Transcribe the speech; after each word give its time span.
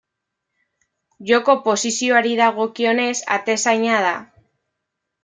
Joko 1.31 1.55
posizioari 1.67 2.31
dagokionez, 2.39 3.13
atezaina 3.37 4.01
da. 4.07 4.15